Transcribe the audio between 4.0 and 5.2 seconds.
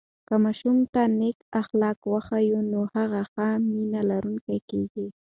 لرونکی کېږي.